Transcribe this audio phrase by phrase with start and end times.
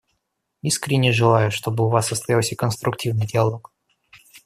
[0.63, 3.71] Искренне желаю, чтобы у вас состоялся конструктивный диалог.